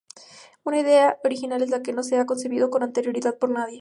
Una 0.63 0.79
idea 0.79 1.19
original 1.23 1.61
es 1.61 1.69
la 1.69 1.83
que 1.83 1.93
no 1.93 2.01
se 2.01 2.17
ha 2.17 2.25
concebido 2.25 2.71
con 2.71 2.81
anterioridad 2.81 3.37
por 3.37 3.51
nadie. 3.51 3.69